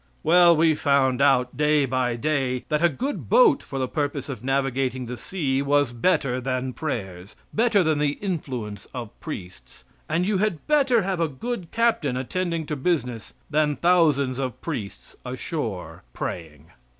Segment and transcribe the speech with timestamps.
[0.23, 4.43] Well, we found out, day by day, that a good boat for the purpose of
[4.43, 10.39] navigating the sea was better than prayers, better than the influence of priests; and you
[10.39, 16.71] had better have a good captain attending to business than thousands of priests ashore praying.